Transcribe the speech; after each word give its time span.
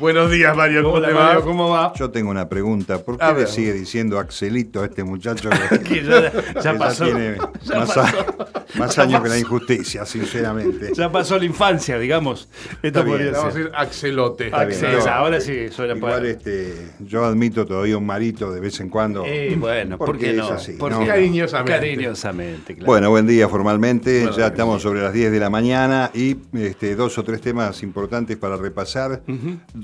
Buenos 0.00 0.30
días, 0.30 0.56
Mario. 0.56 0.82
¿Cómo 0.82 0.94
Hola, 0.96 1.08
te 1.08 1.14
Mario, 1.14 1.38
va? 1.38 1.44
¿cómo 1.44 1.68
va? 1.70 1.92
Yo 1.94 2.10
tengo 2.10 2.30
una 2.30 2.48
pregunta. 2.48 2.98
¿Por 3.04 3.14
A 3.22 3.28
qué 3.28 3.32
le 3.34 3.38
ver. 3.40 3.48
sigue 3.48 3.72
diciendo 3.72 4.18
Axelito 4.18 4.82
a 4.82 4.86
este 4.86 5.04
muchacho 5.04 5.48
Que 5.70 5.78
que, 5.78 6.04
ya, 6.04 6.30
que 6.32 6.60
ya 6.62 6.74
pasó. 6.76 7.04
tiene 7.04 7.36
Ya 7.62 7.78
más, 7.78 7.94
pasó. 7.94 8.00
a- 8.00 8.44
más 8.78 8.98
años 8.98 9.22
que 9.22 9.28
la 9.28 9.38
injusticia, 9.38 10.04
sinceramente? 10.04 10.90
Ya 10.94 11.12
pasó 11.12 11.38
la 11.38 11.44
infancia, 11.44 11.96
digamos. 11.98 12.48
Esto 12.82 13.04
bien, 13.04 13.16
podría 13.16 13.32
Vamos 13.32 13.46
a 13.46 13.52
ser. 13.52 13.62
decir 13.62 13.72
Axelote. 13.76 14.44
Está 14.46 14.64
bien, 14.64 14.84
Axel, 14.84 14.98
no. 14.98 15.12
ahora 15.12 15.40
sí 15.40 15.68
suena 15.70 15.94
Igual 15.94 16.12
para. 16.12 16.28
este, 16.28 16.74
yo 16.98 17.24
admito 17.24 17.64
todavía 17.64 17.96
un 17.96 18.04
marito 18.06 18.50
de 18.52 18.58
vez 18.60 18.80
en 18.80 18.88
cuando. 18.88 19.22
Eh, 19.24 19.54
bueno, 19.56 19.96
¿por 19.96 20.08
Porque 20.08 20.26
qué 20.26 20.32
no? 20.32 20.48
así, 20.48 20.72
¿Por 20.72 20.90
¿no? 20.90 21.06
Cariñosamente. 21.06 21.72
Cariñosamente, 21.72 22.74
claro. 22.74 22.86
Bueno, 22.86 23.10
buen 23.10 23.28
día 23.28 23.48
formalmente. 23.48 24.22
Bueno, 24.24 24.36
ya 24.36 24.48
estamos 24.48 24.82
sobre 24.82 25.02
las 25.02 25.12
10 25.12 25.30
de 25.30 25.38
la 25.38 25.50
mañana 25.50 26.10
y 26.12 26.36
este, 26.54 26.96
dos 26.96 27.16
o 27.16 27.22
tres 27.22 27.40
temas 27.40 27.80
importantes 27.84 28.36
para 28.36 28.56
repasar. 28.56 29.22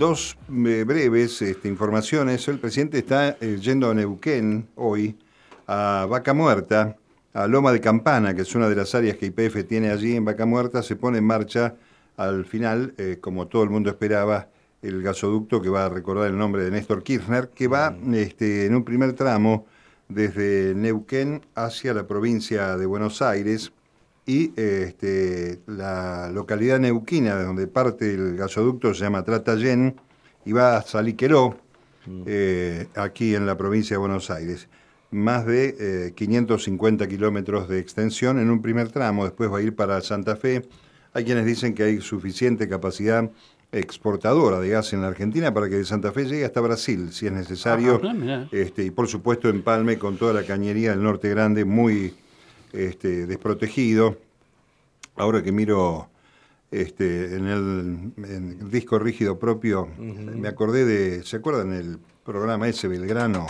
Dos 0.00 0.38
eh, 0.48 0.84
breves 0.86 1.42
este, 1.42 1.68
informaciones. 1.68 2.48
El 2.48 2.58
presidente 2.58 2.96
está 2.96 3.36
eh, 3.38 3.58
yendo 3.60 3.91
a 3.91 3.92
Neuquén 3.92 4.66
hoy, 4.77 5.14
a 5.66 6.06
Vaca 6.08 6.32
Muerta, 6.32 6.96
a 7.34 7.46
Loma 7.46 7.70
de 7.70 7.82
Campana, 7.82 8.32
que 8.34 8.41
es 8.41 8.55
una 8.55 8.70
de 8.70 8.77
las 8.77 8.94
áreas 8.94 9.18
que 9.18 9.27
IPF 9.27 9.62
tiene 9.68 9.91
allí 9.91 10.16
en 10.16 10.24
Vaca 10.24 10.46
Muerta. 10.46 10.82
Se 10.82 10.96
pone 10.96 11.18
en 11.18 11.24
marcha 11.24 11.74
al 12.16 12.46
final, 12.46 12.94
eh, 12.96 13.18
como 13.20 13.48
todo 13.48 13.62
el 13.62 13.68
mundo 13.68 13.91
esperaba, 13.91 14.48
el 14.80 15.02
gasoducto 15.02 15.60
que 15.60 15.68
va 15.68 15.84
a 15.84 15.91
recordar 15.91 16.30
el 16.30 16.38
nombre 16.38 16.64
de 16.64 16.70
Néstor 16.70 17.02
Kirchner, 17.02 17.50
que 17.50 17.69
va 17.69 17.94
este, 18.14 18.64
en 18.64 18.77
un 18.77 18.84
primer 18.84 19.12
tramo 19.12 19.66
desde 20.08 20.74
Neuquén 20.74 21.42
hacia 21.55 21.92
la 21.92 22.06
provincia 22.06 22.78
de 22.78 22.86
Buenos 22.86 23.20
Aires 23.20 23.70
y 24.30 24.52
eh, 24.57 24.84
este, 24.87 25.59
la 25.67 26.31
localidad 26.33 26.78
neuquina 26.78 27.34
de 27.34 27.45
donde 27.45 27.67
parte 27.67 28.14
el 28.14 28.37
gasoducto 28.37 28.95
se 28.95 29.03
llama 29.03 29.25
Tratallén 29.25 29.97
y 30.45 30.53
va 30.53 30.77
a 30.77 30.83
Saliqueró, 30.83 31.59
eh, 32.27 32.87
aquí 32.95 33.34
en 33.34 33.45
la 33.45 33.59
provincia 33.59 33.95
de 33.95 33.98
Buenos 33.98 34.31
Aires. 34.31 34.69
Más 35.11 35.47
de 35.47 35.75
eh, 35.81 36.12
550 36.14 37.09
kilómetros 37.09 37.69
de 37.69 37.81
extensión 37.81 38.39
en 38.39 38.50
un 38.50 38.62
primer 38.62 38.92
tramo, 38.92 39.25
después 39.25 39.50
va 39.50 39.59
a 39.59 39.62
ir 39.62 39.75
para 39.75 40.00
Santa 40.00 40.37
Fe. 40.37 40.62
Hay 41.12 41.25
quienes 41.25 41.44
dicen 41.44 41.75
que 41.75 41.83
hay 41.83 42.00
suficiente 42.00 42.69
capacidad 42.69 43.28
exportadora 43.72 44.61
de 44.61 44.69
gas 44.69 44.92
en 44.92 45.00
la 45.03 45.09
Argentina 45.09 45.53
para 45.53 45.69
que 45.69 45.75
de 45.75 45.84
Santa 45.84 46.12
Fe 46.12 46.27
llegue 46.27 46.44
hasta 46.44 46.61
Brasil, 46.61 47.12
si 47.12 47.27
es 47.27 47.33
necesario. 47.33 48.00
Ah, 48.05 48.15
mirá. 48.15 48.48
Este, 48.53 48.84
y 48.84 48.92
por 48.92 49.09
supuesto 49.09 49.48
empalme 49.48 49.98
con 49.98 50.19
toda 50.19 50.33
la 50.33 50.44
cañería 50.44 50.91
del 50.91 51.03
Norte 51.03 51.28
Grande 51.31 51.65
muy 51.65 52.15
este, 52.72 53.26
desprotegido. 53.26 54.18
Ahora 55.16 55.42
que 55.42 55.52
miro 55.52 56.08
este, 56.70 57.36
en, 57.36 57.46
el, 57.46 58.12
en 58.24 58.58
el 58.60 58.70
disco 58.70 58.98
rígido 58.98 59.38
propio, 59.38 59.88
me 59.98 60.48
acordé 60.48 60.84
de, 60.84 61.22
¿se 61.24 61.36
acuerdan 61.36 61.72
el 61.72 61.98
programa 62.24 62.68
ese 62.68 62.88
Belgrano? 62.88 63.46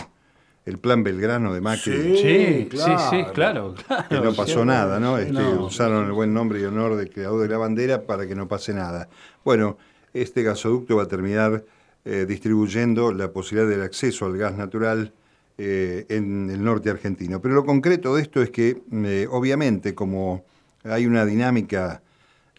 El 0.63 0.77
plan 0.77 1.03
Belgrano 1.03 1.53
de 1.53 1.61
Macri. 1.61 2.17
Sí, 2.17 2.67
claro. 2.69 2.99
sí, 2.99 3.05
sí, 3.09 3.25
claro. 3.33 3.75
claro. 3.87 4.09
Que 4.09 4.21
no 4.21 4.33
pasó 4.33 4.63
nada, 4.63 4.99
¿no? 4.99 5.17
Este, 5.17 5.33
No. 5.33 5.65
Usaron 5.65 6.05
el 6.05 6.11
buen 6.11 6.33
nombre 6.35 6.59
y 6.59 6.63
honor 6.65 6.95
del 6.97 7.09
creador 7.09 7.41
de 7.41 7.47
la 7.47 7.57
bandera 7.57 8.03
para 8.03 8.27
que 8.27 8.35
no 8.35 8.47
pase 8.47 8.71
nada. 8.73 9.09
Bueno, 9.43 9.77
este 10.13 10.43
gasoducto 10.43 10.97
va 10.97 11.03
a 11.03 11.07
terminar 11.07 11.65
eh, 12.05 12.25
distribuyendo 12.27 13.11
la 13.11 13.31
posibilidad 13.31 13.69
del 13.69 13.81
acceso 13.81 14.25
al 14.27 14.37
gas 14.37 14.55
natural 14.55 15.13
eh, 15.57 16.05
en 16.09 16.49
el 16.49 16.63
norte 16.63 16.89
argentino. 16.89 17.41
Pero 17.41 17.55
lo 17.55 17.65
concreto 17.65 18.15
de 18.15 18.21
esto 18.21 18.41
es 18.41 18.49
que, 18.49 18.81
eh, 18.91 19.27
obviamente, 19.29 19.93
como 19.93 20.45
hay 20.83 21.05
una 21.05 21.25
dinámica 21.25 22.01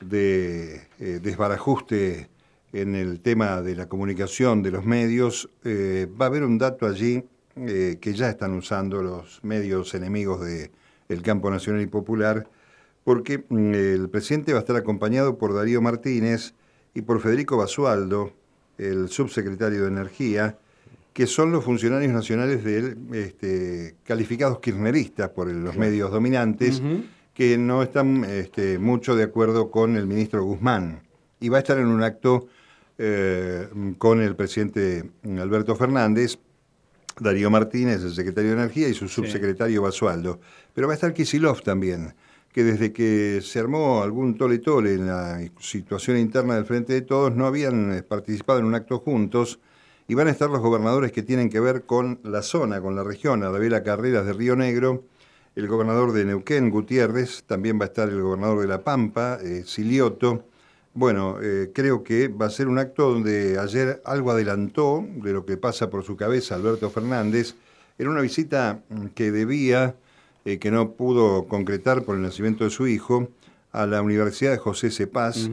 de 0.01 0.83
eh, 1.01 1.19
desbarajuste 1.23 2.29
en 2.73 2.95
el 2.95 3.21
tema 3.21 3.61
de 3.61 3.75
la 3.75 3.89
comunicación 3.89 4.63
de 4.63 4.71
los 4.71 4.85
medios, 4.85 5.51
va 5.65 6.25
a 6.25 6.29
haber 6.29 6.43
un 6.43 6.57
dato 6.57 6.87
allí 6.87 7.23
que 7.55 8.15
ya 8.15 8.31
están 8.31 8.55
usando 8.55 9.03
los 9.03 9.45
medios 9.45 9.93
enemigos 9.95 10.41
del 10.41 11.23
campo 11.23 11.51
nacional 11.51 11.83
y 11.83 11.87
popular, 11.87 12.49
porque 13.05 13.45
mm, 13.47 13.75
el 13.75 14.09
presidente 14.09 14.53
va 14.53 14.61
a 14.61 14.63
estar 14.63 14.77
acompañado 14.77 15.37
por 15.37 15.55
Darío 15.55 15.83
Martínez 15.83 16.55
y 16.95 17.03
por 17.03 17.21
Federico 17.21 17.59
Basualdo, 17.59 18.33
el 18.79 19.11
subsecretario 19.11 19.83
de 19.83 19.89
Energía, 19.89 20.57
que 21.13 21.27
son 21.27 21.53
los 21.53 21.65
funcionarios 21.65 22.13
nacionales 22.13 22.65
del, 22.65 22.97
este, 23.13 23.97
calificados 24.05 24.61
kirchneristas 24.61 25.29
por 25.31 25.49
el- 25.51 25.63
los 25.63 25.77
medios 25.77 26.11
dominantes, 26.11 26.81
que 27.35 27.57
no 27.59 27.83
están 27.83 28.25
este, 28.25 28.79
mucho 28.79 29.15
de 29.17 29.25
acuerdo 29.25 29.71
con 29.71 29.97
el 29.97 30.07
ministro 30.07 30.43
Guzmán. 30.45 31.03
Y 31.41 31.49
va 31.49 31.57
a 31.59 31.61
estar 31.61 31.79
en 31.79 31.87
un 31.87 32.03
acto 32.03 32.47
eh, 32.99 33.69
con 33.99 34.21
el 34.21 34.37
presidente 34.37 35.03
Alberto 35.25 35.75
Fernández, 35.75 36.39
Darío 37.19 37.51
Martínez, 37.51 38.03
el 38.03 38.13
secretario 38.15 38.51
de 38.51 38.57
Energía, 38.59 38.89
y 38.89 38.95
su 38.95 39.09
subsecretario 39.09 39.83
Basualdo. 39.83 40.41
Pero 40.75 40.87
va 40.87 40.93
a 40.93 40.97
estar 40.97 41.13
Kisilov 41.13 41.63
también, 41.63 42.15
que 42.53 42.63
desde 42.65 42.93
que 42.93 43.41
se 43.43 43.59
armó 43.59 44.03
algún 44.03 44.37
tole-tole 44.37 44.95
en 44.95 45.07
la 45.07 45.41
situación 45.59 46.17
interna 46.19 46.55
del 46.55 46.65
Frente 46.65 46.93
de 46.93 47.01
Todos, 47.03 47.35
no 47.35 47.47
habían 47.47 47.93
eh, 47.93 48.03
participado 48.03 48.59
en 48.61 48.67
un 48.67 48.75
acto 48.75 48.99
juntos, 49.01 49.59
y 50.13 50.15
van 50.15 50.29
a 50.29 50.31
estar 50.31 50.51
los 50.51 50.61
gobernadores 50.61 51.11
que 51.11 51.23
tienen 51.23 51.49
que 51.49 51.59
ver 51.59 51.85
con 51.85 52.21
la 52.23 52.43
zona, 52.43 52.83
con 52.83 52.95
la 52.95 53.03
región, 53.03 53.43
Adabela 53.45 53.83
Carreras 53.83 54.27
de 54.27 54.35
Río 54.35 54.55
Negro, 54.55 55.05
el 55.57 55.67
gobernador 55.69 56.13
de 56.13 56.27
Neuquén, 56.27 56.69
Gutiérrez, 56.69 57.45
también 57.45 57.81
va 57.81 57.85
a 57.85 57.89
estar 57.89 58.11
el 58.11 58.21
gobernador 58.21 58.61
de 58.61 58.67
La 58.67 58.85
Pampa, 58.85 59.39
eh, 59.43 59.63
Silioto. 59.65 60.45
Bueno, 60.93 61.39
eh, 61.41 61.71
creo 61.75 62.05
que 62.05 62.29
va 62.29 62.45
a 62.45 62.51
ser 62.51 62.69
un 62.69 62.79
acto 62.79 63.11
donde 63.11 63.59
ayer 63.59 64.03
algo 64.05 64.33
adelantó 64.33 65.03
de 65.17 65.33
lo 65.33 65.47
que 65.47 65.57
pasa 65.57 65.89
por 65.89 66.05
su 66.05 66.15
cabeza 66.15 66.57
Alberto 66.57 66.91
Fernández, 66.91 67.55
en 67.97 68.09
una 68.09 68.21
visita 68.21 68.83
que 69.15 69.33
debía, 69.33 69.95
eh, 70.45 70.59
que 70.59 70.71
no 70.71 70.91
pudo 70.91 71.47
concretar 71.47 72.03
por 72.03 72.17
el 72.17 72.23
nacimiento 72.23 72.65
de 72.65 72.71
su 72.71 72.87
hijo, 72.87 73.29
a 73.73 73.87
la 73.87 74.03
Universidad 74.03 74.51
de 74.51 74.59
José 74.59 74.91
Cepaz, 74.91 75.49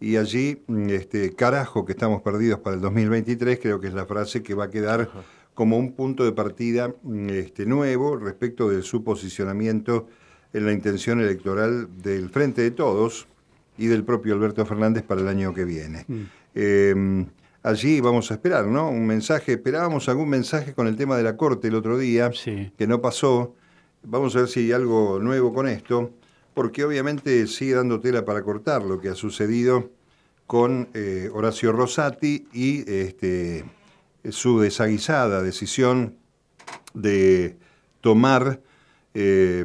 y 0.00 0.16
allí, 0.16 0.62
mm, 0.66 0.88
este, 0.90 1.32
carajo 1.34 1.84
que 1.84 1.92
estamos 1.92 2.22
perdidos 2.22 2.60
para 2.60 2.76
el 2.76 2.82
2023, 2.82 3.58
creo 3.60 3.80
que 3.80 3.88
es 3.88 3.94
la 3.94 4.06
frase 4.06 4.42
que 4.42 4.54
va 4.54 4.64
a 4.64 4.70
quedar 4.70 5.08
como 5.54 5.78
un 5.78 5.92
punto 5.92 6.24
de 6.24 6.32
partida 6.32 6.94
mm, 7.02 7.28
este, 7.30 7.64
nuevo 7.66 8.16
respecto 8.16 8.68
de 8.68 8.82
su 8.82 9.04
posicionamiento 9.04 10.08
en 10.52 10.66
la 10.66 10.72
intención 10.72 11.20
electoral 11.20 11.88
del 12.02 12.28
Frente 12.30 12.62
de 12.62 12.70
Todos 12.70 13.26
y 13.76 13.86
del 13.86 14.04
propio 14.04 14.34
Alberto 14.34 14.64
Fernández 14.66 15.02
para 15.02 15.20
el 15.20 15.28
año 15.28 15.52
que 15.52 15.64
viene. 15.64 16.04
Eh, 16.54 17.24
allí 17.64 18.00
vamos 18.00 18.30
a 18.30 18.34
esperar, 18.34 18.66
¿no? 18.66 18.88
Un 18.88 19.06
mensaje, 19.06 19.52
esperábamos 19.54 20.08
algún 20.08 20.28
mensaje 20.28 20.74
con 20.74 20.86
el 20.86 20.96
tema 20.96 21.16
de 21.16 21.24
la 21.24 21.36
Corte 21.36 21.68
el 21.68 21.74
otro 21.74 21.98
día, 21.98 22.30
Sí. 22.32 22.72
que 22.78 22.86
no 22.86 23.00
pasó. 23.00 23.54
Vamos 24.04 24.36
a 24.36 24.40
ver 24.40 24.48
si 24.48 24.60
hay 24.60 24.72
algo 24.72 25.18
nuevo 25.18 25.52
con 25.52 25.66
esto, 25.66 26.12
porque 26.54 26.84
obviamente 26.84 27.46
sigue 27.46 27.74
dando 27.74 28.00
tela 28.00 28.24
para 28.24 28.42
cortar 28.42 28.84
lo 28.84 29.00
que 29.00 29.08
ha 29.08 29.14
sucedido 29.14 29.90
con 30.46 30.88
eh, 30.94 31.30
Horacio 31.32 31.72
Rosati 31.72 32.46
y 32.52 32.88
este, 32.90 33.64
su 34.30 34.60
desaguisada 34.60 35.42
decisión 35.42 36.16
de 36.94 37.56
tomar 38.00 38.60
eh, 39.14 39.64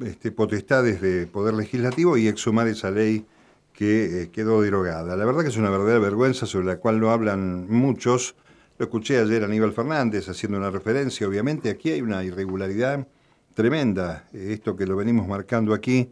este, 0.00 0.30
potestades 0.30 1.00
de 1.00 1.26
poder 1.26 1.54
legislativo 1.54 2.16
y 2.16 2.28
exhumar 2.28 2.68
esa 2.68 2.90
ley 2.90 3.26
que 3.72 4.22
eh, 4.22 4.30
quedó 4.30 4.62
derogada. 4.62 5.16
La 5.16 5.24
verdad 5.24 5.42
que 5.42 5.48
es 5.48 5.56
una 5.56 5.70
verdadera 5.70 5.98
vergüenza 5.98 6.46
sobre 6.46 6.66
la 6.66 6.76
cual 6.76 7.00
no 7.00 7.10
hablan 7.10 7.66
muchos. 7.68 8.36
Lo 8.78 8.86
escuché 8.86 9.18
ayer 9.18 9.42
a 9.42 9.46
Aníbal 9.46 9.72
Fernández 9.72 10.28
haciendo 10.28 10.58
una 10.58 10.70
referencia. 10.70 11.26
Obviamente 11.26 11.70
aquí 11.70 11.90
hay 11.90 12.02
una 12.02 12.22
irregularidad 12.24 13.06
tremenda, 13.54 14.28
eh, 14.32 14.50
esto 14.52 14.76
que 14.76 14.86
lo 14.86 14.96
venimos 14.96 15.26
marcando 15.26 15.72
aquí, 15.72 16.10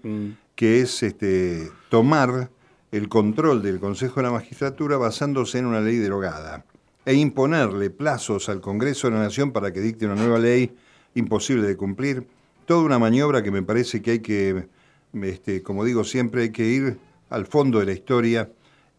que 0.55 0.81
es 0.81 1.03
este, 1.03 1.71
tomar 1.91 2.51
el 2.93 3.09
control 3.09 3.63
del 3.63 3.81
Consejo 3.81 4.17
de 4.17 4.23
la 4.25 4.33
Magistratura 4.33 4.97
basándose 4.97 5.59
en 5.59 5.67
una 5.67 5.81
ley 5.81 5.97
derogada 5.97 6.65
e 7.05 7.15
imponerle 7.15 7.91
plazos 7.91 8.49
al 8.49 8.61
Congreso 8.61 9.09
de 9.09 9.15
la 9.15 9.23
Nación 9.23 9.53
para 9.53 9.73
que 9.73 9.81
dicte 9.81 10.07
una 10.07 10.15
nueva 10.15 10.39
ley 10.39 10.75
imposible 11.15 11.67
de 11.67 11.77
cumplir. 11.77 12.27
Toda 12.67 12.83
una 12.83 12.99
maniobra 12.99 13.43
que 13.43 13.51
me 13.51 13.63
parece 13.63 14.01
que 14.03 14.13
hay 14.13 14.19
que, 14.21 14.69
este, 15.15 15.63
como 15.63 15.85
digo 15.85 16.05
siempre, 16.05 16.43
hay 16.43 16.51
que 16.51 16.67
ir 16.67 16.99
al 17.29 17.47
fondo 17.47 17.81
de 17.81 17.87
la 17.87 17.93
historia 17.93 18.51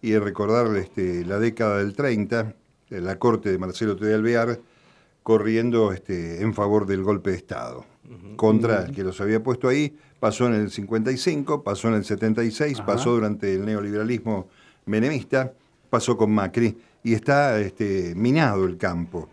y 0.02 0.18
recordar 0.18 0.76
este, 0.76 1.24
la 1.24 1.40
década 1.40 1.78
del 1.78 1.96
30, 1.96 2.56
eh, 2.90 3.00
la 3.00 3.18
corte 3.20 3.52
de 3.52 3.58
Marcelo 3.58 3.96
T. 3.96 4.06
de 4.06 4.16
Alvear, 4.16 4.60
corriendo 5.22 5.94
este, 5.94 6.42
en 6.42 6.54
favor 6.54 6.86
del 6.86 7.04
golpe 7.04 7.32
de 7.32 7.38
Estado. 7.38 7.93
Contra 8.36 8.86
el 8.86 8.94
que 8.94 9.04
los 9.04 9.20
había 9.22 9.42
puesto 9.42 9.70
ahí, 9.70 9.96
pasó 10.20 10.48
en 10.48 10.56
el 10.56 10.70
55, 10.70 11.64
pasó 11.64 11.88
en 11.88 11.96
el 11.96 12.06
76, 12.06 12.80
Ajá. 12.80 12.86
pasó 12.86 13.12
durante 13.12 13.54
el 13.54 13.66
neoliberalismo 13.66 14.50
menemista, 14.86 15.54
pasó 15.90 16.18
con 16.18 16.32
Macri 16.32 16.78
y 17.04 17.14
está 17.14 17.60
este, 17.60 18.14
minado 18.16 18.66
el 18.66 18.78
campo. 18.78 19.30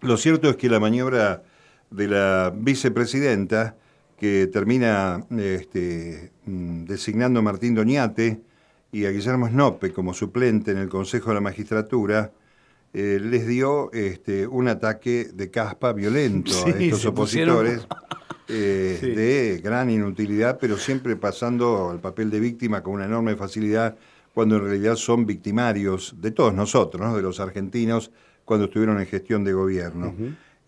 Lo 0.00 0.16
cierto 0.16 0.50
es 0.50 0.56
que 0.56 0.68
la 0.68 0.80
maniobra 0.80 1.42
de 1.90 2.08
la 2.08 2.52
vicepresidenta, 2.54 3.76
que 3.76 3.84
que 4.24 4.46
termina 4.46 5.22
este, 5.36 6.30
mm, 6.46 6.84
designando 6.84 7.40
a 7.40 7.42
Martín 7.42 7.74
Doñate 7.74 8.40
y 8.90 9.04
a 9.04 9.10
Guillermo 9.10 9.48
Snope 9.48 9.92
como 9.92 10.14
suplente 10.14 10.70
en 10.70 10.78
el 10.78 10.88
Consejo 10.88 11.28
de 11.28 11.34
la 11.34 11.40
Magistratura, 11.40 12.32
eh, 12.94 13.18
les 13.20 13.46
dio 13.46 13.92
este, 13.92 14.46
un 14.46 14.68
ataque 14.68 15.28
de 15.34 15.50
caspa 15.50 15.92
violento 15.92 16.52
a 16.64 16.70
estos 16.78 17.04
opositores. 17.06 17.86
Eh, 18.46 18.98
de 19.00 19.62
gran 19.62 19.88
inutilidad, 19.88 20.58
pero 20.60 20.76
siempre 20.76 21.16
pasando 21.16 21.88
al 21.88 21.98
papel 21.98 22.28
de 22.28 22.40
víctima 22.40 22.82
con 22.82 22.92
una 22.92 23.06
enorme 23.06 23.36
facilidad, 23.36 23.96
cuando 24.34 24.56
en 24.56 24.64
realidad 24.64 24.96
son 24.96 25.24
victimarios 25.24 26.14
de 26.20 26.30
todos 26.30 26.52
nosotros, 26.52 27.16
de 27.16 27.22
los 27.22 27.40
argentinos, 27.40 28.10
cuando 28.44 28.66
estuvieron 28.66 29.00
en 29.00 29.06
gestión 29.06 29.44
de 29.44 29.54
gobierno. 29.54 30.14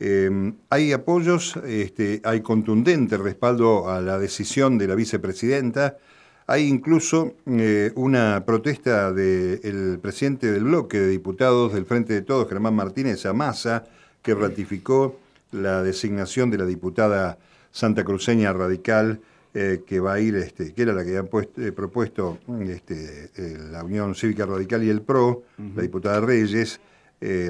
Eh, 0.00 0.54
hay 0.70 0.92
apoyos, 0.92 1.56
este, 1.66 2.22
hay 2.24 2.40
contundente 2.40 3.18
respaldo 3.18 3.90
a 3.90 4.00
la 4.00 4.18
decisión 4.18 4.78
de 4.78 4.88
la 4.88 4.94
vicepresidenta, 4.94 5.98
hay 6.46 6.68
incluso 6.68 7.34
eh, 7.46 7.92
una 7.96 8.44
protesta 8.46 9.12
del 9.12 9.98
presidente 10.00 10.52
del 10.52 10.64
bloque 10.64 11.00
de 11.00 11.08
diputados 11.08 11.74
del 11.74 11.86
Frente 11.86 12.14
de 12.14 12.22
Todos, 12.22 12.48
Germán 12.48 12.74
Martínez 12.74 13.26
Amasa, 13.26 13.84
que 14.22 14.34
ratificó 14.34 15.18
la 15.50 15.82
designación 15.82 16.50
de 16.50 16.58
la 16.58 16.66
diputada 16.66 17.38
Santa 17.72 18.04
Cruceña 18.04 18.52
radical 18.52 19.20
eh, 19.54 19.82
que 19.86 20.00
va 20.00 20.14
a 20.14 20.20
ir, 20.20 20.36
este, 20.36 20.72
que 20.72 20.82
era 20.82 20.92
la 20.92 21.02
que 21.02 21.16
había 21.16 21.28
eh, 21.56 21.72
propuesto 21.72 22.38
este, 22.60 23.30
la 23.70 23.82
Unión 23.82 24.14
Cívica 24.14 24.46
Radical 24.46 24.84
y 24.84 24.90
el 24.90 25.00
PRO, 25.00 25.44
la 25.74 25.82
diputada 25.82 26.20
Reyes, 26.20 26.78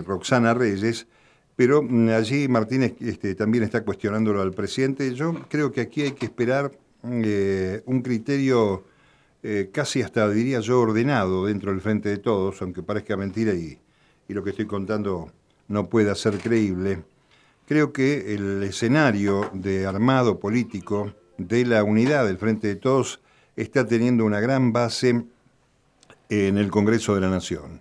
Roxana 0.07 0.55
Reyes, 0.55 1.07
pero 1.57 1.83
mm, 1.83 2.11
allí 2.11 2.49
Martínez 2.49 2.95
este, 3.01 3.35
también 3.35 3.65
está 3.65 3.83
cuestionándolo 3.83 4.41
al 4.41 4.53
presidente. 4.53 5.13
Yo 5.15 5.35
creo 5.49 5.73
que 5.73 5.81
aquí 5.81 6.03
hay 6.03 6.13
que 6.13 6.27
esperar 6.27 6.71
un 7.06 8.03
criterio 8.03 8.85
casi 9.73 10.03
hasta, 10.03 10.29
diría 10.29 10.61
yo, 10.61 10.81
ordenado 10.81 11.47
dentro 11.47 11.70
del 11.70 11.81
frente 11.81 12.08
de 12.08 12.19
todos, 12.19 12.61
aunque 12.62 12.82
parezca 12.82 13.17
mentira 13.17 13.55
y, 13.55 13.79
y 14.29 14.35
lo 14.35 14.43
que 14.43 14.50
estoy 14.50 14.67
contando 14.67 15.31
no 15.69 15.88
pueda 15.88 16.14
ser 16.14 16.38
creíble 16.38 17.05
Creo 17.67 17.93
que 17.93 18.32
el 18.32 18.62
escenario 18.62 19.50
de 19.53 19.87
armado 19.87 20.38
político 20.38 21.12
de 21.37 21.67
la 21.67 21.82
unidad 21.82 22.25
del 22.25 22.38
Frente 22.38 22.69
de 22.69 22.76
Todos 22.76 23.20
está 23.56 23.85
teniendo 23.85 24.25
una 24.25 24.38
gran 24.38 24.73
base 24.73 25.25
en 26.29 26.59
el 26.59 26.70
Congreso 26.70 27.17
de 27.17 27.23
la 27.23 27.29
Nación, 27.29 27.81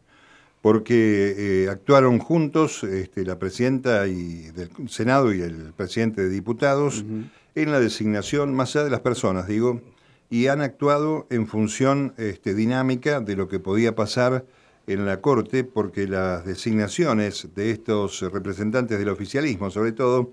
porque 0.66 1.36
eh, 1.38 1.70
actuaron 1.70 2.18
juntos 2.18 2.84
este, 2.84 3.24
la 3.24 3.38
presidenta 3.38 4.08
y 4.08 4.50
del 4.50 4.72
Senado 4.90 5.32
y 5.32 5.42
el 5.42 5.74
presidente 5.78 6.24
de 6.24 6.30
diputados 6.30 7.06
en 7.54 7.72
la 7.72 7.80
designación, 7.80 8.56
más 8.56 8.76
allá 8.76 8.86
de 8.86 8.90
las 8.90 9.02
personas, 9.02 9.46
digo, 9.46 9.80
y 10.28 10.48
han 10.48 10.62
actuado 10.62 11.28
en 11.30 11.46
función 11.46 12.16
este, 12.18 12.56
dinámica 12.56 13.20
de 13.20 13.36
lo 13.36 13.48
que 13.48 13.60
podía 13.60 13.94
pasar 13.94 14.44
en 14.88 15.06
la 15.06 15.22
Corte 15.22 15.66
porque 15.66 16.08
las 16.08 16.46
designaciones 16.46 17.50
de 17.54 17.70
estos 17.70 18.22
representantes 18.22 18.98
del 18.98 19.10
oficialismo, 19.10 19.70
sobre 19.70 19.92
todo, 19.92 20.32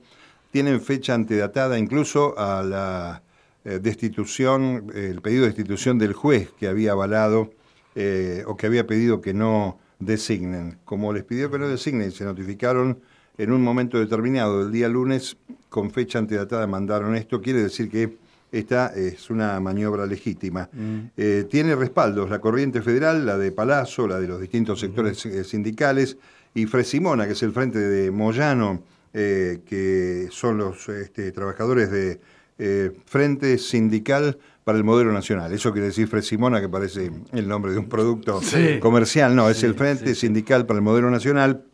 tienen 0.50 0.80
fecha 0.80 1.12
antedatada 1.12 1.78
incluso 1.78 2.38
a 2.38 2.62
la 2.62 3.22
eh, 3.66 3.80
destitución, 3.82 4.90
el 4.94 5.20
pedido 5.20 5.42
de 5.42 5.48
destitución 5.48 5.98
del 5.98 6.14
juez 6.14 6.48
que 6.58 6.68
había 6.68 6.92
avalado 6.92 7.50
eh, 7.94 8.44
o 8.46 8.56
que 8.56 8.66
había 8.66 8.86
pedido 8.86 9.20
que 9.20 9.34
no 9.34 9.78
designen. 10.04 10.78
Como 10.84 11.12
les 11.12 11.24
pidió 11.24 11.50
que 11.50 11.58
no 11.58 11.68
designen, 11.68 12.12
se 12.12 12.24
notificaron 12.24 12.98
en 13.38 13.52
un 13.52 13.62
momento 13.62 13.98
determinado, 13.98 14.62
el 14.62 14.72
día 14.72 14.88
lunes, 14.88 15.36
con 15.68 15.90
fecha 15.90 16.18
antedatada 16.18 16.66
mandaron 16.66 17.16
esto, 17.16 17.40
quiere 17.40 17.62
decir 17.62 17.90
que 17.90 18.16
esta 18.52 18.88
es 18.94 19.30
una 19.30 19.58
maniobra 19.60 20.04
legítima. 20.04 20.68
Mm. 20.70 20.98
Eh, 21.16 21.46
tiene 21.50 21.74
respaldos 21.74 22.28
la 22.28 22.38
corriente 22.38 22.82
federal, 22.82 23.24
la 23.24 23.38
de 23.38 23.50
Palazzo, 23.50 24.06
la 24.06 24.20
de 24.20 24.28
los 24.28 24.40
distintos 24.40 24.80
sectores 24.80 25.24
eh, 25.24 25.44
sindicales, 25.44 26.18
y 26.54 26.66
Fresimona, 26.66 27.26
que 27.26 27.32
es 27.32 27.42
el 27.42 27.52
frente 27.52 27.78
de 27.78 28.10
Moyano, 28.10 28.82
eh, 29.14 29.60
que 29.64 30.28
son 30.30 30.58
los 30.58 30.86
este, 30.90 31.32
trabajadores 31.32 31.90
de 31.90 32.20
Frente 33.06 33.58
Sindical 33.58 34.38
para 34.64 34.78
el 34.78 34.84
Modelo 34.84 35.12
Nacional. 35.12 35.52
Eso 35.52 35.72
quiere 35.72 35.88
decir 35.88 36.06
Fresimona, 36.08 36.60
que 36.60 36.68
parece 36.68 37.10
el 37.32 37.48
nombre 37.48 37.72
de 37.72 37.78
un 37.78 37.88
producto 37.88 38.40
comercial. 38.80 39.34
No, 39.34 39.50
es 39.50 39.62
el 39.62 39.74
Frente 39.74 40.14
Sindical 40.14 40.66
para 40.66 40.78
el 40.78 40.82
Modelo 40.82 41.10
Nacional 41.10 41.64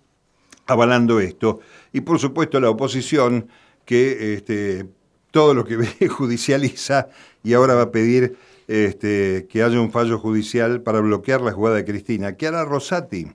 avalando 0.67 1.20
esto. 1.20 1.61
Y 1.93 2.02
por 2.02 2.19
supuesto 2.19 2.61
la 2.61 2.70
oposición 2.70 3.49
que 3.85 4.35
este, 4.35 4.87
todo 5.31 5.55
lo 5.55 5.64
que 5.64 5.76
ve 6.00 6.08
judicializa 6.08 7.08
y 7.43 7.55
ahora 7.55 7.75
va 7.75 7.82
a 7.82 7.90
pedir 7.90 8.37
este, 8.69 9.46
que 9.50 9.62
haya 9.62 9.81
un 9.81 9.90
fallo 9.90 10.19
judicial 10.19 10.82
para 10.82 11.00
bloquear 11.00 11.40
la 11.40 11.52
jugada 11.52 11.76
de 11.76 11.85
Cristina. 11.85 12.37
¿Qué 12.37 12.46
hará 12.46 12.64
Rosati? 12.64 13.32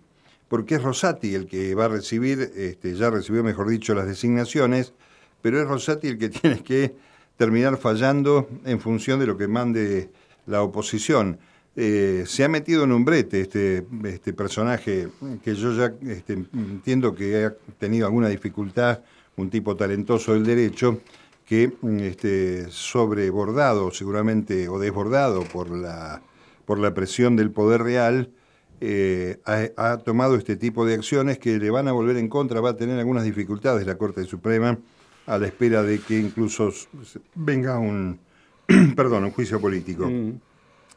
Porque 0.47 0.75
es 0.75 0.83
Rosati 0.83 1.33
el 1.33 1.47
que 1.47 1.73
va 1.73 1.85
a 1.85 1.89
recibir, 1.89 2.51
este, 2.55 2.95
ya 2.95 3.09
recibió, 3.09 3.43
mejor 3.43 3.69
dicho, 3.69 3.95
las 3.95 4.05
designaciones, 4.05 4.93
pero 5.41 5.59
es 5.59 5.67
Rosati 5.67 6.07
el 6.07 6.17
que 6.17 6.29
tiene 6.41 6.63
que 6.63 6.95
terminar 7.37 7.77
fallando 7.77 8.47
en 8.65 8.79
función 8.79 9.19
de 9.19 9.27
lo 9.27 9.37
que 9.37 9.47
mande 9.47 10.09
la 10.45 10.61
oposición. 10.61 11.39
Eh, 11.75 12.25
se 12.27 12.43
ha 12.43 12.49
metido 12.49 12.83
en 12.83 12.91
un 12.91 13.03
brete 13.03 13.41
este, 13.41 13.85
este 14.03 14.31
personaje 14.33 15.07
que 15.43 15.55
yo 15.55 15.73
ya 15.73 15.93
este, 16.07 16.33
entiendo 16.33 17.15
que 17.15 17.45
ha 17.45 17.53
tenido 17.79 18.05
alguna 18.05 18.29
dificultad, 18.29 18.99
un 19.37 19.49
tipo 19.49 19.75
talentoso 19.75 20.33
del 20.33 20.45
derecho, 20.45 20.99
que 21.45 21.73
este, 21.99 22.67
sobrebordado 22.69 23.91
seguramente 23.91 24.69
o 24.69 24.79
desbordado 24.79 25.43
por 25.43 25.69
la, 25.71 26.21
por 26.65 26.77
la 26.79 26.93
presión 26.93 27.35
del 27.35 27.51
poder 27.51 27.81
real, 27.81 28.29
eh, 28.79 29.39
ha, 29.45 29.97
tomado 29.97 30.35
este 30.35 30.55
tipo 30.55 30.85
de 30.85 30.93
acciones 30.93 31.39
que 31.39 31.57
le 31.57 31.69
van 31.69 31.87
a 31.87 31.91
volver 31.91 32.17
en 32.17 32.27
contra, 32.27 32.61
va 32.61 32.71
a 32.71 32.77
tener 32.77 32.99
algunas 32.99 33.23
dificultades 33.23 33.87
la 33.87 33.97
Corte 33.97 34.23
Suprema 34.25 34.77
a 35.25 35.37
la 35.37 35.47
espera 35.47 35.83
de 35.83 35.99
que 35.99 36.19
incluso 36.19 36.71
venga 37.35 37.77
un, 37.77 38.19
perdón, 38.95 39.25
un 39.25 39.31
juicio 39.31 39.59
político. 39.59 40.07
Mm. 40.07 40.39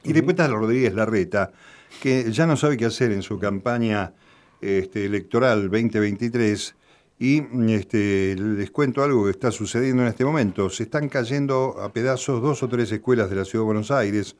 Y 0.04 0.12
después 0.12 0.34
está 0.34 0.48
Rodríguez 0.48 0.94
Larreta, 0.94 1.52
que 2.00 2.30
ya 2.30 2.46
no 2.46 2.56
sabe 2.56 2.76
qué 2.76 2.84
hacer 2.86 3.12
en 3.12 3.22
su 3.22 3.38
campaña 3.38 4.12
este, 4.60 5.04
electoral 5.04 5.62
2023 5.70 6.74
y 7.18 7.42
este, 7.72 8.36
les 8.36 8.70
cuento 8.70 9.02
algo 9.02 9.24
que 9.24 9.30
está 9.30 9.50
sucediendo 9.50 10.02
en 10.02 10.08
este 10.08 10.24
momento. 10.24 10.68
Se 10.68 10.84
están 10.84 11.08
cayendo 11.08 11.80
a 11.80 11.92
pedazos 11.92 12.42
dos 12.42 12.62
o 12.62 12.68
tres 12.68 12.92
escuelas 12.92 13.30
de 13.30 13.36
la 13.36 13.44
Ciudad 13.44 13.62
de 13.62 13.66
Buenos 13.66 13.90
Aires, 13.90 14.36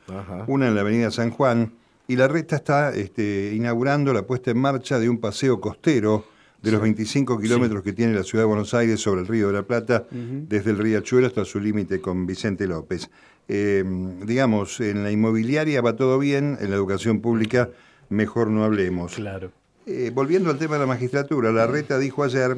una 0.47 0.69
en 0.69 0.75
la 0.75 0.83
Avenida 0.83 1.11
San 1.11 1.31
Juan, 1.31 1.73
y 2.07 2.16
la 2.16 2.28
reta 2.28 2.57
está 2.57 2.95
este, 2.95 3.52
inaugurando 3.55 4.12
la 4.12 4.26
puesta 4.26 4.50
en 4.50 4.59
marcha 4.59 4.99
de 4.99 5.09
un 5.09 5.19
paseo 5.19 5.61
costero 5.61 6.25
de 6.66 6.73
los 6.73 6.80
25 6.80 7.38
kilómetros 7.38 7.85
que 7.85 7.92
tiene 7.92 8.12
la 8.12 8.25
Ciudad 8.25 8.42
de 8.42 8.49
Buenos 8.49 8.75
Aires 8.75 9.00
sobre 9.00 9.20
el 9.20 9.28
Río 9.28 9.46
de 9.46 9.52
la 9.52 9.62
Plata, 9.62 10.04
desde 10.11 10.73
el 10.73 10.78
Riachuelo 10.78 11.28
hasta 11.28 11.44
su 11.44 11.61
límite 11.61 12.00
con 12.00 12.26
Vicente 12.26 12.66
López. 12.66 13.08
Em, 13.46 14.18
digamos, 14.26 14.80
en 14.80 15.04
la 15.04 15.12
inmobiliaria 15.12 15.80
va 15.80 15.94
todo 15.94 16.18
bien, 16.18 16.58
en 16.61 16.70
la 16.70 16.75
educación 16.75 17.20
pública 17.20 17.70
mejor 18.08 18.49
no 18.49 18.64
hablemos. 18.64 19.14
Claro. 19.14 19.52
Eh, 19.87 20.11
volviendo 20.12 20.50
al 20.50 20.58
tema 20.58 20.75
de 20.75 20.80
la 20.80 20.87
magistratura, 20.87 21.52
la 21.52 21.68
reta 21.68 22.00
dijo 22.00 22.25
ayer 22.25 22.56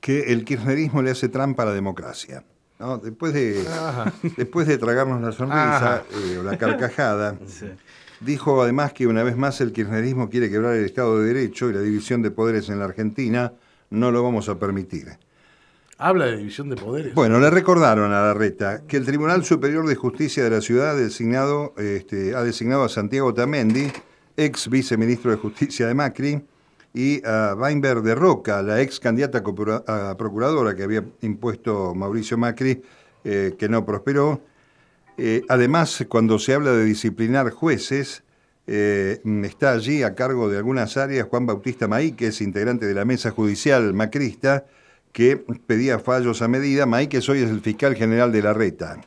que 0.00 0.32
el 0.32 0.46
kirchnerismo 0.46 1.02
le 1.02 1.10
hace 1.10 1.28
trampa 1.28 1.64
a 1.64 1.66
la 1.66 1.74
democracia. 1.74 2.42
Después, 3.02 3.34
de, 3.34 3.64
después 4.38 4.66
de 4.66 4.78
tragarnos 4.78 5.20
la 5.20 5.32
sonrisa 5.32 6.04
eh, 6.10 6.38
o 6.38 6.42
la 6.42 6.56
carcajada, 6.56 7.36
dijo 8.20 8.62
además 8.62 8.92
que 8.92 9.06
una 9.06 9.22
vez 9.22 9.36
más 9.36 9.60
el 9.60 9.72
kirchnerismo 9.72 10.30
quiere 10.30 10.50
quebrar 10.50 10.74
el 10.74 10.84
Estado 10.84 11.18
de 11.18 11.32
Derecho 11.32 11.70
y 11.70 11.72
la 11.72 11.80
división 11.80 12.22
de 12.22 12.30
poderes 12.30 12.68
en 12.68 12.78
la 12.78 12.86
Argentina 12.86 13.52
no 13.90 14.10
lo 14.10 14.22
vamos 14.22 14.48
a 14.48 14.58
permitir. 14.58 15.08
Habla 15.98 16.26
de 16.26 16.38
división 16.38 16.68
de 16.68 16.76
poderes. 16.76 17.14
Bueno, 17.14 17.38
le 17.38 17.50
recordaron 17.50 18.12
a 18.12 18.22
la 18.22 18.34
reta 18.34 18.82
que 18.86 18.96
el 18.96 19.06
Tribunal 19.06 19.44
Superior 19.44 19.86
de 19.86 19.94
Justicia 19.94 20.42
de 20.42 20.50
la 20.50 20.60
ciudad 20.60 20.96
designado, 20.96 21.72
este, 21.76 22.34
ha 22.34 22.42
designado 22.42 22.84
a 22.84 22.88
Santiago 22.88 23.32
Tamendi 23.32 23.92
ex 24.36 24.68
viceministro 24.68 25.30
de 25.30 25.36
Justicia 25.36 25.86
de 25.86 25.94
Macri, 25.94 26.42
y 26.94 27.26
a 27.26 27.56
Weinberg 27.58 28.02
de 28.02 28.14
Roca, 28.14 28.62
la 28.62 28.80
ex 28.80 29.00
candidata 29.00 29.42
a 29.86 30.16
procuradora 30.16 30.76
que 30.76 30.84
había 30.84 31.04
impuesto 31.22 31.92
Mauricio 31.92 32.38
Macri, 32.38 32.80
eh, 33.24 33.56
que 33.58 33.68
no 33.68 33.84
prosperó. 33.84 34.40
Eh, 35.16 35.42
además, 35.48 36.04
cuando 36.08 36.38
se 36.38 36.54
habla 36.54 36.72
de 36.72 36.84
disciplinar 36.84 37.50
jueces, 37.50 38.22
eh, 38.66 39.20
está 39.44 39.72
allí 39.72 40.02
a 40.02 40.14
cargo 40.14 40.48
de 40.48 40.56
algunas 40.56 40.96
áreas 40.96 41.28
Juan 41.28 41.46
Bautista 41.46 41.86
Maí, 41.86 42.12
que 42.12 42.28
es 42.28 42.40
integrante 42.40 42.86
de 42.86 42.94
la 42.94 43.04
mesa 43.04 43.30
judicial 43.30 43.92
macrista, 43.94 44.64
que 45.12 45.36
pedía 45.36 45.98
fallos 45.98 46.42
a 46.42 46.48
medida. 46.48 46.86
Maí, 46.86 47.06
que 47.06 47.18
hoy 47.18 47.42
es 47.42 47.50
el 47.50 47.60
fiscal 47.60 47.94
general 47.94 48.32
de 48.32 48.42
la 48.42 48.52
RETA. 48.52 49.00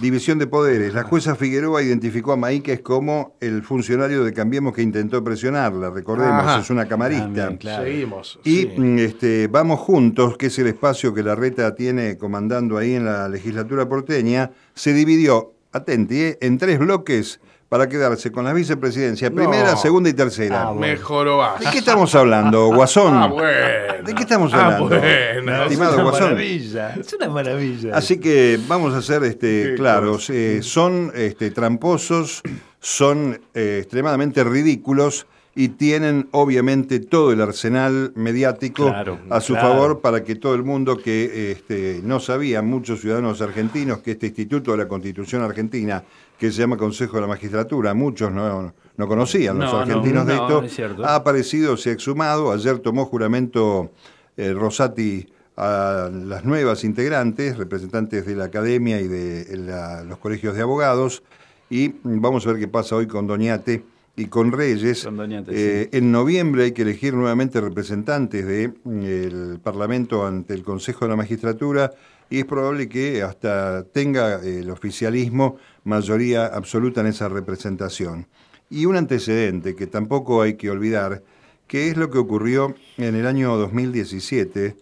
División 0.00 0.38
de 0.38 0.46
poderes. 0.46 0.94
La 0.94 1.02
jueza 1.02 1.34
Figueroa 1.34 1.82
identificó 1.82 2.32
a 2.32 2.36
Maíquez 2.36 2.80
como 2.80 3.36
el 3.40 3.62
funcionario 3.62 4.24
de 4.24 4.32
Cambiemos 4.32 4.74
que 4.74 4.82
intentó 4.82 5.22
presionarla. 5.22 5.90
Recordemos, 5.90 6.44
Ajá. 6.44 6.60
es 6.60 6.70
una 6.70 6.86
camarista. 6.86 7.24
También, 7.24 7.56
claro. 7.58 7.84
Seguimos. 7.84 8.38
Y 8.44 8.62
sí. 8.62 8.72
mm, 8.76 8.98
este, 8.98 9.48
Vamos 9.48 9.80
Juntos, 9.80 10.36
que 10.38 10.46
es 10.46 10.58
el 10.58 10.68
espacio 10.68 11.12
que 11.12 11.22
la 11.22 11.34
reta 11.34 11.74
tiene 11.74 12.16
comandando 12.16 12.78
ahí 12.78 12.94
en 12.94 13.04
la 13.04 13.28
legislatura 13.28 13.88
porteña, 13.88 14.52
se 14.74 14.94
dividió, 14.94 15.52
atenti, 15.72 16.20
eh, 16.20 16.38
en 16.40 16.58
tres 16.58 16.78
bloques 16.78 17.40
para 17.72 17.88
quedarse 17.88 18.30
con 18.30 18.44
la 18.44 18.52
vicepresidencia, 18.52 19.30
No. 19.30 19.36
primera, 19.36 19.76
segunda 19.76 20.10
y 20.10 20.12
tercera. 20.12 20.60
Ah, 20.64 20.72
bueno. 20.72 20.80
Mejoró 20.92 21.42
¿De 21.58 21.70
qué 21.72 21.78
estamos 21.78 22.14
hablando, 22.14 22.66
Guasón? 22.66 23.14
Ah, 23.14 23.28
bueno. 23.28 24.04
¿De 24.04 24.14
qué 24.14 24.20
estamos 24.24 24.52
Ah, 24.52 24.76
hablando? 24.76 24.88
bueno. 24.90 25.62
Estimado 25.64 25.94
una 25.94 26.02
Guasón. 26.02 26.22
maravilla, 26.32 26.90
es 27.00 27.12
una 27.14 27.28
maravilla. 27.30 27.96
Así 27.96 28.20
que 28.20 28.60
vamos 28.68 28.92
a 28.92 29.00
ser 29.00 29.24
este, 29.24 29.70
Qué 29.70 29.74
claros. 29.76 30.28
eh, 30.28 30.58
son 30.62 31.12
este, 31.14 31.50
tramposos, 31.50 32.42
son 32.78 33.40
eh, 33.54 33.78
extremadamente 33.80 34.44
ridículos 34.44 35.26
y 35.54 35.68
tienen 35.68 36.28
obviamente 36.30 36.98
todo 36.98 37.30
el 37.32 37.40
arsenal 37.42 38.12
mediático 38.14 38.86
Claro, 38.86 39.18
a 39.28 39.40
su 39.40 39.52
claro. 39.52 39.68
favor 39.68 40.00
para 40.00 40.24
que 40.24 40.34
todo 40.34 40.54
el 40.54 40.62
mundo 40.62 40.96
que 40.96 41.52
este, 41.52 42.00
no 42.02 42.20
sabía, 42.20 42.62
muchos 42.62 43.00
ciudadanos 43.02 43.42
argentinos, 43.42 43.98
que 43.98 44.12
este 44.12 44.28
Instituto 44.28 44.70
de 44.72 44.78
la 44.78 44.88
Constitución 44.88 45.42
Argentina, 45.42 46.02
que 46.38 46.50
se 46.50 46.58
llama 46.60 46.76
Consejo 46.78 47.16
de 47.16 47.20
la 47.22 47.26
Magistratura, 47.26 47.92
muchos 47.92 48.32
no, 48.32 48.72
no 48.96 49.08
conocían 49.08 49.58
los 49.58 49.70
No, 49.70 49.76
no, 49.76 49.82
argentinos 49.82 50.26
de 50.26 50.34
esto, 50.34 50.62
es 50.62 50.80
ha 51.04 51.16
aparecido, 51.16 51.76
se 51.76 51.90
ha 51.90 51.92
exhumado, 51.92 52.50
ayer 52.50 52.78
tomó 52.78 53.04
juramento 53.04 53.90
eh, 54.38 54.54
Rosati 54.54 55.28
a 55.58 56.08
las 56.10 56.46
nuevas 56.46 56.82
integrantes, 56.82 57.58
representantes 57.58 58.24
de 58.24 58.34
la 58.36 58.44
academia 58.44 58.98
y 59.02 59.06
de 59.06 59.54
la- 59.58 60.02
los 60.02 60.16
colegios 60.16 60.56
de 60.56 60.62
abogados, 60.62 61.22
y 61.68 61.94
vamos 62.04 62.46
a 62.46 62.52
ver 62.52 62.58
qué 62.60 62.68
pasa 62.68 62.96
hoy 62.96 63.06
con 63.06 63.26
Doñate 63.26 63.84
y 64.16 64.26
con 64.26 64.52
Reyes. 64.52 65.04
Con 65.04 65.16
Doñate, 65.16 65.52
Eh, 65.54 65.88
En 65.92 66.12
noviembre 66.12 66.64
hay 66.64 66.72
que 66.72 66.82
elegir 66.82 67.14
nuevamente 67.14 67.60
representantes 67.60 68.46
del 68.46 69.58
Parlamento 69.62 70.26
ante 70.26 70.54
el 70.54 70.62
Consejo 70.62 71.04
de 71.04 71.10
la 71.10 71.16
Magistratura 71.16 71.92
y 72.28 72.40
es 72.40 72.44
probable 72.44 72.88
que 72.88 73.22
hasta 73.22 73.84
tenga 73.84 74.42
eh, 74.42 74.60
el 74.60 74.70
oficialismo 74.70 75.56
mayoría 75.84 76.46
absoluta 76.46 77.00
en 77.00 77.08
esa 77.08 77.28
representación. 77.28 78.26
Y 78.70 78.86
un 78.86 78.96
antecedente 78.96 79.74
que 79.74 79.86
tampoco 79.86 80.40
hay 80.40 80.54
que 80.54 80.70
olvidar, 80.70 81.22
que 81.66 81.88
es 81.88 81.96
lo 81.96 82.10
que 82.10 82.18
ocurrió 82.18 82.74
en 82.96 83.14
el 83.16 83.26
año 83.26 83.56
2017, 83.56 84.76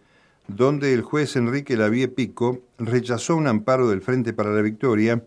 donde 0.47 0.93
el 0.93 1.03
juez 1.03 1.37
Enrique 1.37 1.77
Lavie 1.77 2.09
Pico 2.09 2.61
rechazó 2.79 3.37
un 3.37 3.47
amparo 3.47 3.89
del 3.89 4.01
Frente 4.01 4.33
para 4.33 4.53
la 4.53 4.63
Victoria 4.63 5.23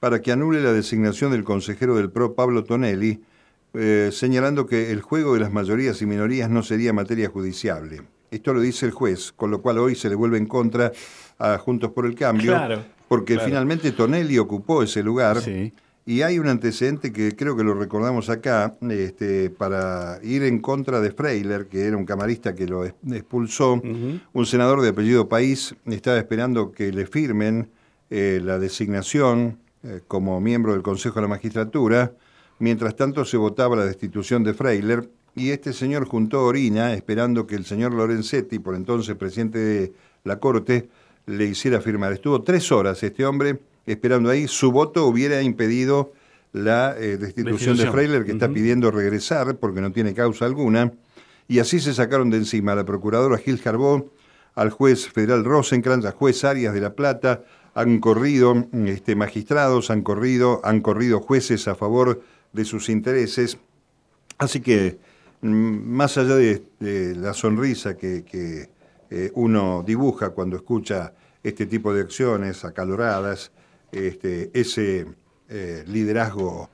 para 0.00 0.20
que 0.20 0.32
anule 0.32 0.62
la 0.62 0.72
designación 0.72 1.30
del 1.30 1.44
consejero 1.44 1.96
del 1.96 2.10
PRO 2.10 2.34
Pablo 2.34 2.64
Tonelli, 2.64 3.20
eh, 3.74 4.10
señalando 4.12 4.66
que 4.66 4.90
el 4.90 5.00
juego 5.02 5.34
de 5.34 5.40
las 5.40 5.52
mayorías 5.52 6.00
y 6.02 6.06
minorías 6.06 6.50
no 6.50 6.62
sería 6.62 6.92
materia 6.92 7.28
judiciable. 7.28 8.02
Esto 8.30 8.52
lo 8.52 8.60
dice 8.60 8.86
el 8.86 8.92
juez, 8.92 9.32
con 9.32 9.50
lo 9.50 9.62
cual 9.62 9.78
hoy 9.78 9.94
se 9.94 10.08
le 10.08 10.14
vuelve 10.14 10.38
en 10.38 10.46
contra 10.46 10.92
a 11.38 11.58
Juntos 11.58 11.92
por 11.92 12.06
el 12.06 12.14
Cambio, 12.14 12.52
Claro, 12.52 12.84
porque 13.08 13.34
claro. 13.34 13.48
finalmente 13.48 13.92
Tonelli 13.92 14.38
ocupó 14.38 14.82
ese 14.82 15.02
lugar. 15.02 15.40
Sí. 15.40 15.72
Y 16.08 16.22
hay 16.22 16.38
un 16.38 16.46
antecedente 16.46 17.12
que 17.12 17.34
creo 17.34 17.56
que 17.56 17.64
lo 17.64 17.74
recordamos 17.74 18.30
acá, 18.30 18.76
este, 18.88 19.50
para 19.50 20.20
ir 20.22 20.44
en 20.44 20.60
contra 20.60 21.00
de 21.00 21.10
Freiler, 21.10 21.66
que 21.66 21.84
era 21.84 21.96
un 21.96 22.06
camarista 22.06 22.54
que 22.54 22.66
lo 22.68 22.84
expulsó. 22.84 23.82
Un 24.32 24.46
senador 24.46 24.82
de 24.82 24.90
apellido 24.90 25.28
País 25.28 25.74
estaba 25.86 26.16
esperando 26.16 26.70
que 26.70 26.92
le 26.92 27.06
firmen 27.06 27.70
eh, 28.08 28.40
la 28.40 28.60
designación 28.60 29.58
eh, 29.82 30.00
como 30.06 30.40
miembro 30.40 30.74
del 30.74 30.82
Consejo 30.82 31.16
de 31.16 31.22
la 31.22 31.28
Magistratura. 31.28 32.12
Mientras 32.58 32.96
tanto 32.96 33.24
se 33.24 33.36
votaba 33.36 33.76
la 33.76 33.84
destitución 33.84 34.42
de 34.42 34.54
Freiler 34.54 35.08
y 35.34 35.50
este 35.50 35.72
señor 35.72 36.06
juntó 36.06 36.44
orina 36.44 36.94
esperando 36.94 37.46
que 37.46 37.54
el 37.54 37.66
señor 37.66 37.92
Lorenzetti, 37.92 38.58
por 38.58 38.74
entonces 38.74 39.14
presidente 39.16 39.58
de 39.58 39.92
la 40.24 40.38
Corte, 40.38 40.88
le 41.26 41.44
hiciera 41.44 41.80
firmar. 41.80 42.12
Estuvo 42.12 42.42
tres 42.42 42.72
horas 42.72 43.02
este 43.02 43.26
hombre 43.26 43.60
esperando 43.84 44.30
ahí. 44.30 44.48
Su 44.48 44.72
voto 44.72 45.06
hubiera 45.06 45.42
impedido 45.42 46.12
la 46.52 46.96
eh, 46.98 47.18
destitución 47.18 47.76
de. 47.76 47.90
Freiler, 47.90 48.24
que 48.24 48.32
está 48.32 48.48
pidiendo 48.48 48.90
regresar 48.90 49.56
porque 49.56 49.82
no 49.82 49.92
tiene 49.92 50.14
causa 50.14 50.46
alguna. 50.46 50.92
Y 51.48 51.58
así 51.58 51.78
se 51.80 51.92
sacaron 51.92 52.30
de 52.30 52.38
encima 52.38 52.72
a 52.72 52.76
la 52.76 52.84
procuradora 52.84 53.36
Gil 53.36 53.60
Jarbó, 53.60 54.10
al 54.54 54.70
juez 54.70 55.08
federal 55.08 55.44
Rosenkrantz, 55.44 56.06
al 56.06 56.12
juez 56.12 56.42
Arias 56.44 56.72
de 56.72 56.80
la 56.80 56.94
Plata, 56.94 57.44
han 57.74 58.00
corrido 58.00 58.66
este, 58.86 59.14
magistrados, 59.14 59.90
han 59.90 60.02
corrido, 60.02 60.60
han 60.64 60.80
corrido 60.80 61.20
jueces 61.20 61.68
a 61.68 61.74
favor 61.74 62.22
de 62.56 62.64
sus 62.64 62.88
intereses. 62.88 63.58
Así 64.38 64.60
que, 64.60 64.98
mm, 65.42 65.48
más 65.48 66.18
allá 66.18 66.34
de, 66.36 66.62
de 66.80 67.14
la 67.14 67.32
sonrisa 67.34 67.96
que, 67.96 68.24
que, 68.24 68.68
eh, 69.10 69.30
uno 69.34 69.84
dibuja 69.86 70.30
cuando 70.30 70.56
escucha 70.56 71.12
este 71.44 71.66
tipo 71.66 71.94
de 71.94 72.00
acciones 72.02 72.64
acaloradas, 72.64 73.52
este, 73.92 74.50
ese 74.52 75.06
eh, 75.48 75.84
liderazgo 75.86 76.68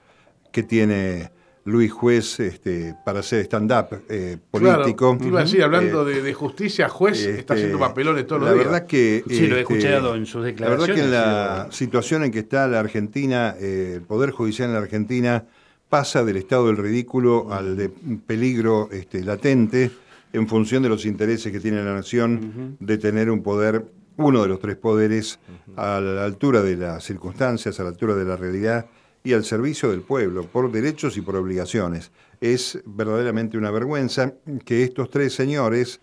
que 0.51 0.63
tiene 0.63 1.31
Luis 1.65 1.93
Juez 1.93 2.41
este, 2.41 2.97
para 3.05 3.21
hacer 3.21 3.41
stand-up 3.45 4.03
eh, 4.09 4.39
político. 4.51 5.17
Claro, 5.17 5.29
iba 5.29 5.41
a 5.41 5.45
decir, 5.45 5.63
hablando 5.63 6.09
Eh, 6.09 6.15
de, 6.15 6.23
de 6.23 6.35
justicia, 6.35 6.89
juez 6.89 7.19
está 7.27 7.55
este, 7.55 7.55
haciendo 7.55 7.79
papelones 7.79 8.27
todos 8.27 8.41
los 8.43 8.51
la 8.51 8.55
días. 8.55 8.67
verdad 8.67 8.87
que 8.87 9.23
Sí, 9.29 9.47
lo 9.47 9.57
he 9.57 9.61
este, 9.61 9.75
escuchado 9.75 10.15
en 10.17 10.27
sus 10.27 10.43
La 10.59 10.69
verdad 10.71 10.89
que 10.89 11.03
declaraciones, 11.03 11.05
en 11.05 11.11
la 11.13 11.69
sí. 11.71 11.77
situación 11.85 12.25
en 12.25 12.31
que 12.33 12.41
está 12.41 12.67
la 12.67 12.81
Argentina, 12.81 13.55
eh, 13.61 13.93
el 13.97 14.03
poder 14.03 14.31
judicial 14.31 14.69
en 14.71 14.75
la 14.75 14.81
Argentina 14.81 15.45
pasa 15.93 16.25
del 16.25 16.39
estado 16.39 16.69
del 16.69 16.79
ridículo 16.79 17.53
al 17.53 17.77
de 17.77 17.91
peligro 17.91 18.89
este, 18.93 19.23
latente 19.23 19.91
en 20.33 20.49
función 20.49 20.83
de 20.83 20.89
los 20.89 21.05
intereses 21.05 21.53
que 21.53 21.61
tiene 21.61 21.85
la 21.85 21.93
nación 21.93 22.79
de 22.81 22.97
tener 22.97 23.31
un 23.31 23.43
poder, 23.43 23.85
uno 24.17 24.41
de 24.41 24.49
los 24.49 24.59
tres 24.59 24.77
poderes, 24.77 25.39
a 25.77 26.01
la 26.01 26.25
altura 26.25 26.63
de 26.63 26.77
las 26.77 27.05
circunstancias, 27.05 27.79
a 27.79 27.83
la 27.83 27.91
altura 27.91 28.15
de 28.15 28.25
la 28.25 28.39
realidad 28.39 28.87
y 29.23 29.35
al 29.35 29.45
servicio 29.45 29.91
del 29.91 30.01
pueblo, 30.01 30.47
por 30.47 30.73
derechos 30.73 31.19
y 31.19 31.21
por 31.21 31.37
obligaciones. 31.37 32.11
Es 32.41 32.81
verdaderamente 32.87 33.59
una 33.59 33.71
vergüenza 33.71 34.33
que 34.65 34.85
estos 34.85 35.11
tres 35.11 35.35
señores 35.35 36.01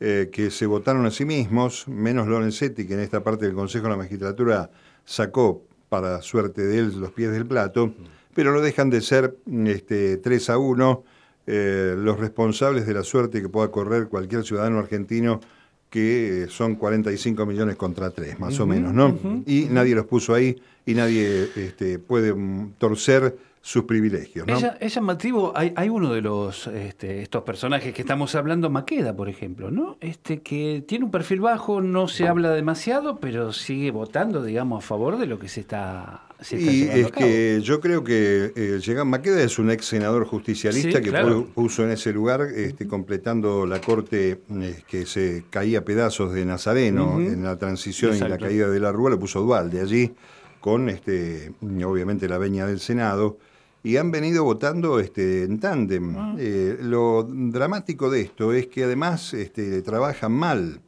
eh, 0.00 0.30
que 0.32 0.50
se 0.50 0.64
votaron 0.64 1.04
a 1.04 1.10
sí 1.10 1.26
mismos, 1.26 1.86
menos 1.88 2.26
Lorenzetti, 2.26 2.86
que 2.86 2.94
en 2.94 3.00
esta 3.00 3.22
parte 3.22 3.44
del 3.44 3.54
Consejo 3.54 3.84
de 3.84 3.90
la 3.90 3.96
Magistratura 3.98 4.70
sacó, 5.04 5.62
para 5.90 6.22
suerte 6.22 6.62
de 6.62 6.78
él, 6.78 6.98
los 6.98 7.12
pies 7.12 7.30
del 7.30 7.44
plato, 7.44 7.92
pero 8.36 8.52
no 8.52 8.60
dejan 8.60 8.90
de 8.90 9.00
ser 9.00 9.38
este, 9.64 10.18
3 10.18 10.50
a 10.50 10.58
1 10.58 11.04
eh, 11.46 11.94
los 11.96 12.20
responsables 12.20 12.86
de 12.86 12.92
la 12.92 13.02
suerte 13.02 13.40
que 13.40 13.48
pueda 13.48 13.70
correr 13.70 14.08
cualquier 14.08 14.44
ciudadano 14.44 14.78
argentino, 14.78 15.40
que 15.88 16.42
eh, 16.42 16.48
son 16.48 16.74
45 16.74 17.46
millones 17.46 17.76
contra 17.76 18.10
3, 18.10 18.38
más 18.38 18.60
o 18.60 18.66
menos, 18.66 18.92
¿no? 18.92 19.18
Y 19.46 19.68
nadie 19.70 19.94
los 19.94 20.04
puso 20.04 20.34
ahí 20.34 20.60
y 20.84 20.92
nadie 20.92 21.48
este, 21.56 21.98
puede 21.98 22.34
mm, 22.34 22.74
torcer 22.76 23.38
sus 23.62 23.84
privilegios, 23.84 24.46
¿no? 24.46 24.58
Es 24.80 24.94
llamativo, 24.94 25.52
hay, 25.56 25.72
hay 25.74 25.88
uno 25.88 26.12
de 26.12 26.20
los 26.20 26.66
este, 26.66 27.22
estos 27.22 27.42
personajes 27.42 27.94
que 27.94 28.02
estamos 28.02 28.34
hablando, 28.34 28.68
Maqueda, 28.68 29.16
por 29.16 29.30
ejemplo, 29.30 29.70
¿no? 29.70 29.96
Este 30.00 30.42
que 30.42 30.84
tiene 30.86 31.06
un 31.06 31.10
perfil 31.10 31.40
bajo, 31.40 31.80
no 31.80 32.06
se 32.06 32.28
habla 32.28 32.50
demasiado, 32.50 33.16
pero 33.16 33.52
sigue 33.52 33.90
votando, 33.90 34.44
digamos, 34.44 34.84
a 34.84 34.86
favor 34.86 35.16
de 35.16 35.26
lo 35.26 35.38
que 35.38 35.48
se 35.48 35.60
está, 35.60 36.25
se 36.40 36.56
está 36.56 36.70
Y 36.72 36.82
es 37.00 37.10
que 37.12 37.60
yo 37.62 37.80
creo 37.80 38.04
que 38.04 38.52
eh, 38.54 38.80
Llegan 38.84 39.08
Maqueda 39.08 39.42
es 39.42 39.58
un 39.58 39.70
ex 39.70 39.86
senador 39.86 40.24
justicialista 40.26 40.98
Sí, 40.98 41.04
que 41.04 41.10
claro. 41.10 41.46
puso 41.54 41.84
en 41.84 41.90
ese 41.90 42.12
lugar, 42.12 42.42
este, 42.42 42.86
completando 42.86 43.66
la 43.66 43.80
corte 43.80 44.40
eh, 44.50 44.82
que 44.88 45.06
se 45.06 45.44
caía 45.50 45.80
a 45.80 45.84
pedazos 45.84 46.32
de 46.34 46.44
Nazareno 46.44 47.20
en 47.20 47.42
la 47.42 47.56
transición 47.56 48.14
y 48.14 48.20
la 48.20 48.26
Exacto. 48.26 48.46
caída 48.46 48.68
de 48.68 48.80
la 48.80 48.92
Rúa, 48.92 49.10
lo 49.10 49.18
puso 49.18 49.40
Dualde 49.40 49.80
allí, 49.80 50.14
con 50.60 50.88
este, 50.88 51.52
obviamente 51.62 52.28
la 52.28 52.38
veña 52.38 52.66
del 52.66 52.80
Senado. 52.80 53.38
Y 53.82 53.98
han 53.98 54.10
venido 54.10 54.42
votando 54.42 54.98
este, 54.98 55.44
en 55.44 55.60
tándem. 55.60 56.16
Ah. 56.16 56.34
Eh, 56.38 56.76
lo 56.80 57.22
dramático 57.30 58.10
de 58.10 58.22
esto 58.22 58.52
es 58.52 58.66
que 58.66 58.82
además 58.82 59.32
este, 59.32 59.80
trabajan 59.82 60.32
mal, 60.32 60.80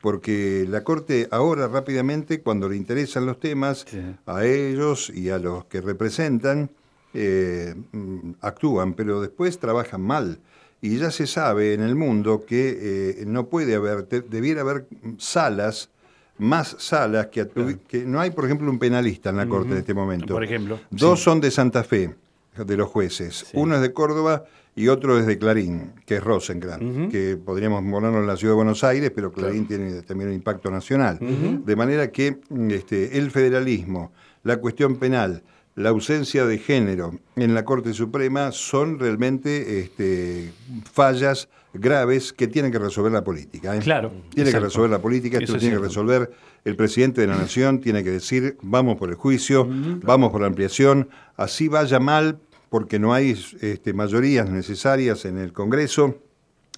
porque 0.00 0.66
la 0.68 0.82
Corte 0.82 1.28
ahora 1.30 1.68
rápidamente, 1.68 2.40
cuando 2.40 2.68
le 2.68 2.76
interesan 2.76 3.26
los 3.26 3.38
temas, 3.38 3.86
Sí. 3.90 3.98
a 4.26 4.44
ellos 4.44 5.10
y 5.14 5.30
a 5.30 5.38
los 5.38 5.64
que 5.66 5.80
representan, 5.80 6.70
eh, 7.12 7.74
mm, 7.92 8.32
actúan, 8.40 8.94
pero 8.94 9.20
después 9.20 9.58
trabajan 9.58 10.00
mal. 10.00 10.38
Y 10.82 10.96
ya 10.96 11.10
se 11.10 11.26
sabe 11.26 11.74
en 11.74 11.82
el 11.82 11.94
mundo 11.94 12.44
que 12.46 12.78
eh, 13.20 13.24
no 13.26 13.46
puede 13.48 13.74
haber, 13.74 14.08
debiera 14.08 14.62
haber 14.62 14.86
salas, 15.18 15.90
más 16.38 16.74
salas, 16.78 17.26
que, 17.26 17.46
no 18.06 18.18
hay, 18.20 18.30
por 18.30 18.46
ejemplo, 18.46 18.70
un 18.70 18.78
penalista 18.78 19.28
en 19.28 19.36
la 19.36 19.46
Corte 19.46 19.72
en 19.72 19.78
este 19.78 19.92
momento. 19.92 20.32
Por 20.32 20.42
ejemplo, 20.44 20.80
Dos 20.90 21.18
sí. 21.18 21.24
son 21.26 21.40
de 21.42 21.50
Santa 21.50 21.84
Fe, 21.84 22.14
de 22.56 22.76
los 22.76 22.88
jueces. 22.88 23.46
Uno 23.54 23.76
es 23.76 23.80
de 23.80 23.92
Córdoba 23.92 24.44
y 24.74 24.88
otro 24.88 25.18
es 25.18 25.26
de 25.26 25.38
Clarín, 25.38 25.92
que 26.06 26.16
es 26.16 26.24
Rosenkrantz, 26.24 27.10
que 27.10 27.36
podríamos 27.36 27.82
ponerlo 27.90 28.20
en 28.20 28.26
la 28.26 28.36
ciudad 28.36 28.52
de 28.52 28.56
Buenos 28.56 28.84
Aires, 28.84 29.10
pero 29.14 29.32
Clarín 29.32 29.66
tiene 29.66 30.02
también 30.02 30.30
un 30.30 30.36
impacto 30.36 30.70
nacional. 30.70 31.18
De 31.64 31.76
manera 31.76 32.10
que 32.10 32.40
este, 32.70 33.18
el 33.18 33.30
federalismo, 33.30 34.12
la 34.42 34.58
cuestión 34.58 34.96
penal, 34.96 35.42
la 35.74 35.90
ausencia 35.90 36.44
de 36.46 36.58
género 36.58 37.18
en 37.36 37.54
la 37.54 37.64
Corte 37.64 37.94
Suprema 37.94 38.52
son 38.52 38.98
realmente 38.98 39.80
este, 39.80 40.52
fallas 40.90 41.48
graves 41.72 42.32
que 42.32 42.48
tienen 42.48 42.72
que 42.72 42.78
resolver 42.78 43.12
la 43.12 43.22
política. 43.22 43.76
¿eh? 43.76 43.80
Claro. 43.80 44.12
Tiene 44.34 44.50
que 44.50 44.60
resolver 44.60 44.90
la 44.90 45.00
política, 45.00 45.38
esto 45.38 45.52
Eso 45.52 45.56
es 45.56 45.60
tiene 45.60 45.76
que 45.76 45.82
resolver 45.82 46.30
el 46.64 46.76
presidente 46.76 47.20
de 47.20 47.26
la 47.26 47.36
Nación, 47.36 47.80
tiene 47.80 48.02
que 48.04 48.10
decir, 48.10 48.56
vamos 48.62 48.96
por 48.96 49.08
el 49.08 49.14
juicio, 49.14 49.66
vamos 50.02 50.30
por 50.30 50.40
la 50.40 50.48
ampliación, 50.48 51.08
así 51.36 51.68
vaya 51.68 52.00
mal, 52.00 52.38
porque 52.68 52.98
no 52.98 53.12
hay 53.14 53.38
este, 53.60 53.92
mayorías 53.92 54.50
necesarias 54.50 55.24
en 55.24 55.38
el 55.38 55.52
Congreso, 55.52 56.18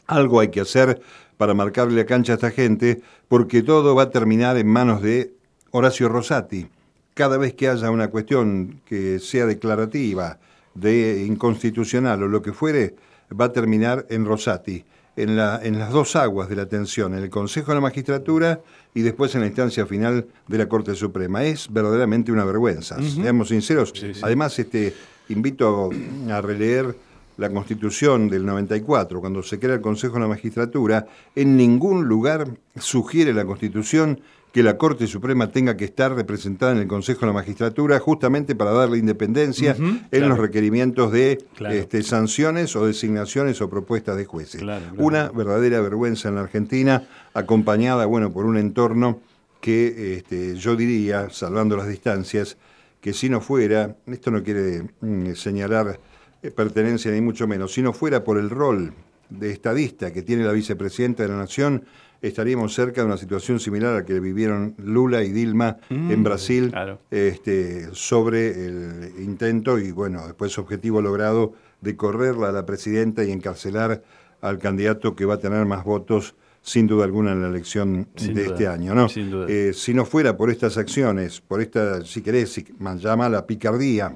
algo 0.07 0.41
hay 0.41 0.49
que 0.49 0.61
hacer 0.61 1.01
para 1.37 1.55
marcarle 1.55 1.97
la 1.97 2.07
cancha 2.07 2.33
a 2.33 2.37
esta 2.37 2.51
gente, 2.51 3.03
porque 3.29 3.63
todo 3.63 3.95
va 3.95 4.05
a 4.05 4.11
terminar 4.11 4.57
en 4.57 4.69
manos 4.69 5.03
de 5.03 5.35
Horacio 5.71 6.09
Rosati. 6.09 6.69
Cada 7.15 7.37
vez 7.37 7.55
que 7.55 7.69
haya 7.69 7.91
una 7.91 8.09
cuestión 8.09 8.81
que 8.87 9.19
sea 9.19 9.47
declarativa, 9.47 10.39
de 10.75 11.25
inconstitucional 11.27 12.23
o 12.23 12.29
lo 12.29 12.43
que 12.43 12.53
fuere, 12.53 12.95
va 13.39 13.47
a 13.47 13.53
terminar 13.53 14.07
en 14.11 14.25
Rosati, 14.25 14.85
en, 15.17 15.37
la, 15.37 15.61
en 15.63 15.79
las 15.79 15.91
dos 15.91 16.17
aguas 16.17 16.49
de 16.49 16.57
la 16.57 16.67
tensión, 16.67 17.15
en 17.15 17.23
el 17.23 17.31
Consejo 17.31 17.73
de 17.73 17.77
la 17.77 17.81
Magistratura 17.81 18.61
y 18.95 19.03
después 19.03 19.35
en 19.35 19.43
la 19.43 19.47
instancia 19.47 19.87
final 19.87 20.27
de 20.49 20.59
la 20.59 20.69
Corte 20.69 20.95
Suprema. 20.95 21.45
Es 21.45 21.73
verdaderamente 21.73 22.33
una 22.33 22.45
vergüenza, 22.45 22.97
seamos 23.03 23.49
sinceros. 23.49 23.93
Además, 24.23 24.59
este, 24.59 24.95
invito 25.29 25.91
a 26.31 26.41
releer 26.41 26.95
la 27.39 27.51
Constitución 27.51 28.29
del 28.29 28.45
94, 28.45 29.21
cuando 29.21 29.43
se 29.43 29.59
crea 29.59 29.75
el 29.75 29.81
Consejo 29.81 30.15
de 30.15 30.21
la 30.21 30.29
Magistratura, 30.29 31.07
en 31.35 31.57
ningún 31.57 32.05
lugar 32.05 32.49
sugiere 32.79 33.33
la 33.33 33.45
Constitución 33.45 34.21
que 34.53 34.63
la 34.63 34.77
Corte 34.77 35.07
Suprema 35.07 35.51
tenga 35.51 35.77
que 35.77 35.87
estar 35.87 36.15
representada 36.15 36.73
en 36.73 36.79
el 36.79 36.87
Consejo 36.87 37.21
de 37.21 37.27
la 37.29 37.33
Magistratura 37.33 37.99
justamente 37.99 38.55
para 38.55 38.73
darle 38.73 38.99
independencia 38.99 39.75
en 39.79 40.07
claro. 40.11 40.29
los 40.29 40.39
requerimientos 40.39 41.11
de 41.11 41.43
Claro. 41.57 41.75
este, 41.75 42.03
sanciones 42.03 42.77
o 42.77 42.87
designaciones 42.87 43.63
o 43.63 43.71
propuestas 43.71 44.17
de 44.17 44.27
jueces. 44.27 44.61
Claro. 44.61 44.85
Una 44.99 45.31
verdadera 45.31 45.81
vergüenza 45.81 46.29
en 46.29 46.35
la 46.35 46.43
Argentina, 46.43 47.09
acompañada 47.33 48.05
bueno, 48.05 48.31
por 48.31 48.45
un 48.45 48.59
entorno 48.59 49.21
que 49.63 50.17
este, 50.17 50.57
yo 50.57 50.77
diría, 50.77 51.31
salvando 51.31 51.77
las 51.77 51.89
distancias, 51.89 52.59
que 53.01 53.13
si 53.15 53.31
no 53.31 53.41
fuera, 53.41 53.97
esto 54.07 54.31
no 54.31 54.43
quiere 54.43 54.83
mm, 55.01 55.33
señalar 55.35 55.99
eh, 56.43 56.51
pertenencia 56.51 57.11
ni 57.11 57.21
mucho 57.21 57.47
menos, 57.47 57.73
si 57.73 57.81
no 57.81 57.93
fuera 57.93 58.23
por 58.23 58.39
el 58.39 58.51
rol 58.51 58.93
de 59.39 59.51
estadista 59.51 60.13
que 60.13 60.23
tiene 60.23 60.45
la 60.45 60.53
vicepresidenta 60.53 61.23
de 61.23 61.29
la 61.29 61.37
Nación, 61.37 61.85
estaríamos 62.23 62.73
cerca 62.73 63.01
de 63.01 63.09
una 63.09 63.17
situación 63.17 63.59
similar 63.59 63.93
a 63.93 63.97
la 63.97 64.05
que 64.05 64.21
vivieron 64.21 64.75
Lula 64.79 65.23
y 65.25 65.33
Dilma 65.33 65.79
en 65.91 66.23
Brasil 66.23 66.71
claro. 66.71 67.01
este, 67.11 67.89
sobre 67.93 68.67
el 68.67 69.13
intento 69.19 69.79
y, 69.79 69.91
bueno, 69.91 70.25
después 70.27 70.57
objetivo 70.59 71.03
logrado 71.03 71.53
de 71.81 71.97
correrla 71.97 72.51
a 72.51 72.53
la 72.53 72.65
presidenta 72.65 73.25
y 73.25 73.33
encarcelar 73.33 74.03
al 74.41 74.59
candidato 74.59 75.17
que 75.17 75.25
va 75.25 75.35
a 75.35 75.39
tener 75.39 75.67
más 75.67 75.85
votos, 75.85 76.37
sin 76.63 76.87
duda 76.87 77.05
alguna, 77.05 77.33
en 77.33 77.43
la 77.43 77.49
elección 77.49 78.09
Sin 78.15 78.35
de 78.35 78.45
duda, 78.45 78.53
este 78.53 78.69
año. 78.69 78.95
¿no? 78.95 79.09
sin 79.09 79.31
duda. 79.31 79.47
Eh, 79.49 79.73
si 79.73 79.93
no 79.93 80.05
fuera 80.05 80.37
por 80.37 80.51
estas 80.51 80.79
acciones, 80.79 81.41
por 81.41 81.61
esta, 81.61 82.05
si 82.05 82.23
querés, 82.23 82.53
si, 82.53 82.65
llama 82.99 83.29
la 83.29 83.47
picardía 83.47 84.15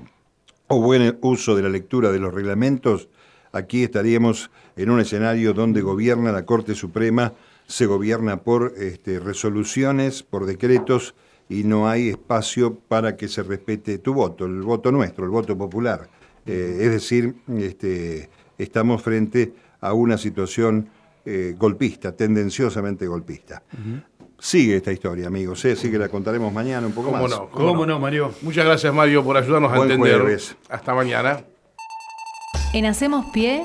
o 0.69 0.81
buen 0.81 1.19
uso 1.23 1.57
de 1.57 1.63
la 1.63 1.69
lectura 1.69 2.13
de 2.13 2.21
los 2.21 2.33
reglamentos, 2.33 3.09
aquí 3.53 3.83
estaríamos 3.83 4.51
en 4.77 4.91
un 4.91 5.01
escenario 5.01 5.55
donde 5.55 5.81
gobierna 5.81 6.33
la 6.33 6.45
Corte 6.45 6.75
Suprema, 6.75 7.33
se 7.67 7.87
gobierna 7.87 8.43
por 8.43 8.75
este, 8.77 9.19
resoluciones, 9.19 10.23
por 10.23 10.47
decretos, 10.47 11.15
y 11.49 11.65
no 11.65 11.89
hay 11.89 12.09
espacio 12.11 12.75
para 12.75 13.17
que 13.17 13.29
se 13.29 13.43
respete 13.43 13.99
tu 13.99 14.15
voto, 14.15 14.45
el 14.47 14.63
voto 14.63 14.93
nuestro, 14.93 15.25
el 15.25 15.31
voto 15.31 15.57
popular. 15.57 16.09
Eh, 16.45 16.79
es 16.81 16.91
decir, 16.91 17.35
este, 17.59 18.29
estamos 18.59 19.03
frente 19.03 19.53
a 19.81 19.93
una 19.93 20.19
situación 20.19 20.89
eh, 21.25 21.55
golpista, 21.59 22.13
tendenciosamente 22.13 23.07
golpista. 23.07 23.63
Sigue 24.39 24.77
esta 24.77 24.93
historia, 24.93 25.27
amigos, 25.29 25.65
¿eh? 25.65 25.73
así 25.73 25.91
que 25.91 25.99
la 25.99 26.09
contaremos 26.09 26.53
mañana 26.53 26.87
un 26.87 26.93
poco 26.93 27.11
¿Cómo 27.11 27.23
más. 27.23 27.31
no? 27.31 27.49
¿Cómo 27.51 27.87
no, 27.87 27.99
Mario? 27.99 28.33
Muchas 28.43 28.65
gracias, 28.65 28.93
Mario, 28.95 29.25
por 29.25 29.37
ayudarnos 29.37 29.73
a 29.73 29.77
entender. 29.77 30.21
jueves. 30.21 30.57
Hasta 30.69 30.95
mañana. 30.95 31.43
En 32.73 32.87
Hacemos 32.87 33.27
Pie, 33.33 33.65